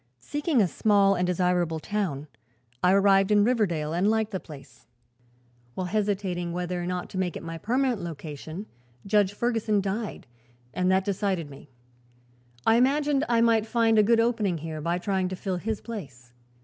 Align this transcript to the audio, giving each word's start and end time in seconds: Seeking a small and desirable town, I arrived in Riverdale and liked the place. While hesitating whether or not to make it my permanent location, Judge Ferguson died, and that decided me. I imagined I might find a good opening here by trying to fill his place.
Seeking 0.17 0.63
a 0.63 0.67
small 0.67 1.13
and 1.13 1.27
desirable 1.27 1.79
town, 1.79 2.25
I 2.81 2.91
arrived 2.93 3.29
in 3.29 3.43
Riverdale 3.43 3.93
and 3.93 4.09
liked 4.09 4.31
the 4.31 4.39
place. 4.39 4.87
While 5.75 5.85
hesitating 5.93 6.51
whether 6.53 6.81
or 6.81 6.87
not 6.87 7.07
to 7.11 7.19
make 7.19 7.37
it 7.37 7.43
my 7.43 7.59
permanent 7.59 8.01
location, 8.01 8.65
Judge 9.05 9.31
Ferguson 9.33 9.79
died, 9.79 10.25
and 10.73 10.91
that 10.91 11.05
decided 11.05 11.51
me. 11.51 11.69
I 12.65 12.77
imagined 12.77 13.25
I 13.29 13.41
might 13.41 13.67
find 13.67 13.99
a 13.99 14.01
good 14.01 14.19
opening 14.19 14.57
here 14.57 14.81
by 14.81 14.97
trying 14.97 15.27
to 15.29 15.35
fill 15.35 15.57
his 15.57 15.79
place. 15.81 16.33